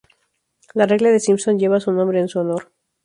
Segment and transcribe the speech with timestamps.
[0.73, 2.71] La regla de Simpson lleva su nombre en su honor.